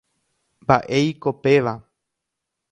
[0.63, 1.75] Mba'épiko péva.